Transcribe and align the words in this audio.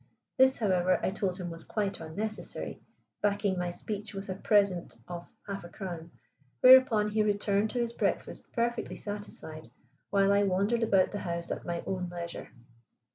This, 0.35 0.57
however, 0.57 0.99
I 1.03 1.11
told 1.11 1.37
him 1.37 1.51
was 1.51 1.63
quite 1.63 1.99
unnecessary, 1.99 2.81
backing 3.21 3.59
my 3.59 3.69
speech 3.69 4.15
with 4.15 4.29
a 4.29 4.33
present 4.35 4.97
of 5.07 5.31
half 5.45 5.63
a 5.63 5.69
crown, 5.69 6.09
whereupon 6.61 7.09
he 7.11 7.21
returned 7.21 7.69
to 7.69 7.79
his 7.79 7.93
breakfast 7.93 8.51
perfectly 8.51 8.97
satisfied, 8.97 9.69
while 10.09 10.33
I 10.33 10.41
wandered 10.41 10.81
about 10.81 11.11
the 11.11 11.19
house 11.19 11.51
at 11.51 11.65
my 11.67 11.83
own 11.85 12.09
leisure. 12.09 12.49